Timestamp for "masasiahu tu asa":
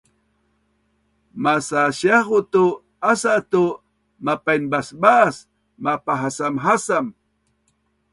1.43-3.33